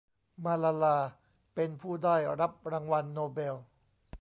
[0.43, 0.97] มาลาลา
[1.55, 3.55] เป็นผู้ได้รับรางวัลโนเบล